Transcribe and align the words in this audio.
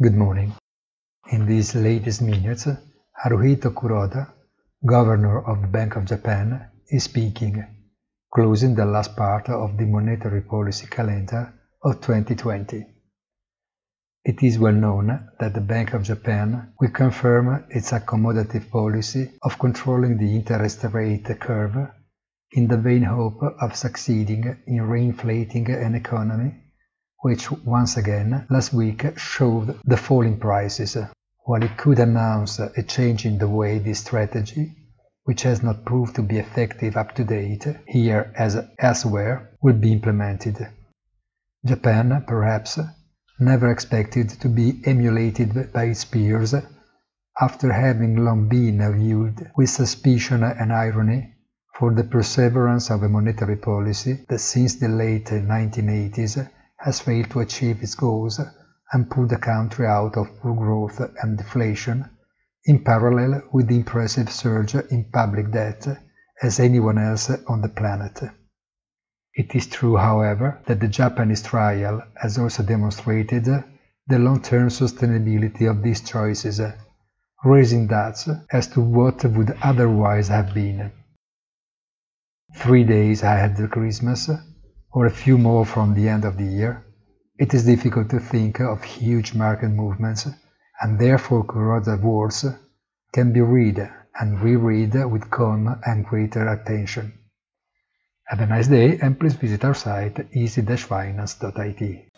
Good 0.00 0.14
morning. 0.14 0.52
In 1.32 1.44
these 1.44 1.74
latest 1.74 2.22
minutes, 2.22 2.68
Haruhiko 3.20 3.74
Kuroda, 3.74 4.32
Governor 4.86 5.44
of 5.44 5.60
the 5.60 5.66
Bank 5.66 5.96
of 5.96 6.04
Japan, 6.04 6.70
is 6.88 7.02
speaking, 7.02 7.66
closing 8.32 8.76
the 8.76 8.86
last 8.86 9.16
part 9.16 9.48
of 9.48 9.76
the 9.76 9.86
monetary 9.86 10.42
policy 10.42 10.86
calendar 10.86 11.52
of 11.82 12.00
2020. 12.00 12.86
It 14.24 14.40
is 14.40 14.56
well 14.56 14.72
known 14.72 15.30
that 15.40 15.54
the 15.54 15.60
Bank 15.60 15.94
of 15.94 16.04
Japan 16.04 16.74
will 16.78 16.90
confirm 16.90 17.64
its 17.68 17.90
accommodative 17.90 18.70
policy 18.70 19.32
of 19.42 19.58
controlling 19.58 20.16
the 20.16 20.36
interest 20.36 20.84
rate 20.92 21.26
curve 21.40 21.76
in 22.52 22.68
the 22.68 22.78
vain 22.78 23.02
hope 23.02 23.42
of 23.60 23.74
succeeding 23.74 24.44
in 24.68 24.76
reinflating 24.76 25.68
an 25.84 25.96
economy 25.96 26.54
which 27.20 27.50
once 27.64 27.96
again 27.96 28.46
last 28.48 28.72
week 28.72 29.04
showed 29.18 29.76
the 29.84 29.96
falling 29.96 30.38
prices, 30.38 30.96
while 31.44 31.62
it 31.62 31.76
could 31.76 31.98
announce 31.98 32.58
a 32.60 32.82
change 32.82 33.26
in 33.26 33.38
the 33.38 33.48
way 33.48 33.78
this 33.78 34.00
strategy, 34.00 34.72
which 35.24 35.42
has 35.42 35.62
not 35.62 35.84
proved 35.84 36.14
to 36.14 36.22
be 36.22 36.38
effective 36.38 36.96
up 36.96 37.14
to 37.14 37.24
date 37.24 37.66
here 37.86 38.32
as 38.36 38.56
elsewhere, 38.78 39.50
will 39.60 39.74
be 39.74 39.92
implemented. 39.92 40.68
Japan, 41.64 42.22
perhaps, 42.26 42.78
never 43.40 43.70
expected 43.70 44.28
to 44.28 44.48
be 44.48 44.80
emulated 44.84 45.72
by 45.72 45.84
its 45.84 46.04
peers 46.04 46.54
after 47.40 47.72
having 47.72 48.24
long 48.24 48.48
been 48.48 48.78
viewed 48.92 49.50
with 49.56 49.70
suspicion 49.70 50.42
and 50.42 50.72
irony 50.72 51.34
for 51.74 51.92
the 51.94 52.04
perseverance 52.04 52.90
of 52.90 53.02
a 53.02 53.08
monetary 53.08 53.56
policy 53.56 54.24
that 54.28 54.38
since 54.38 54.76
the 54.76 54.88
late 54.88 55.26
1980s 55.26 56.48
has 56.78 57.00
failed 57.00 57.30
to 57.30 57.40
achieve 57.40 57.82
its 57.82 57.94
goals 57.94 58.40
and 58.92 59.10
pulled 59.10 59.28
the 59.28 59.38
country 59.38 59.86
out 59.86 60.16
of 60.16 60.38
poor 60.40 60.54
growth 60.54 61.00
and 61.22 61.36
deflation, 61.36 62.08
in 62.64 62.82
parallel 62.84 63.42
with 63.52 63.68
the 63.68 63.76
impressive 63.76 64.30
surge 64.30 64.74
in 64.74 65.10
public 65.12 65.50
debt 65.50 65.86
as 66.42 66.60
anyone 66.60 66.98
else 66.98 67.30
on 67.46 67.60
the 67.60 67.68
planet. 67.68 68.22
It 69.34 69.54
is 69.54 69.66
true, 69.66 69.96
however, 69.96 70.60
that 70.66 70.80
the 70.80 70.88
Japanese 70.88 71.42
trial 71.42 72.02
has 72.20 72.38
also 72.38 72.62
demonstrated 72.62 73.44
the 73.44 74.18
long-term 74.18 74.68
sustainability 74.68 75.70
of 75.70 75.82
these 75.82 76.00
choices, 76.00 76.60
raising 77.44 77.86
doubts 77.86 78.28
as 78.50 78.66
to 78.68 78.80
what 78.80 79.24
would 79.24 79.56
otherwise 79.62 80.28
have 80.28 80.54
been. 80.54 80.90
Three 82.56 82.84
days 82.84 83.22
ahead 83.22 83.60
of 83.60 83.70
Christmas, 83.70 84.30
or 84.98 85.06
a 85.06 85.22
few 85.24 85.38
more 85.38 85.64
from 85.64 85.94
the 85.94 86.08
end 86.08 86.24
of 86.24 86.36
the 86.36 86.44
year, 86.44 86.84
it 87.38 87.54
is 87.54 87.64
difficult 87.64 88.10
to 88.10 88.18
think 88.18 88.58
of 88.58 88.82
huge 88.82 89.32
market 89.32 89.68
movements, 89.68 90.26
and 90.80 90.98
therefore 90.98 91.44
Kuroda's 91.44 92.02
words 92.02 92.44
can 93.12 93.32
be 93.32 93.40
read 93.40 93.78
and 94.18 94.40
reread 94.40 94.94
with 95.04 95.30
calm 95.30 95.80
and 95.86 96.04
greater 96.04 96.48
attention. 96.48 97.12
Have 98.26 98.40
a 98.40 98.46
nice 98.46 98.66
day 98.66 98.98
and 99.00 99.16
please 99.20 99.34
visit 99.34 99.64
our 99.64 99.74
site 99.74 100.18
easy-finance.it. 100.32 102.08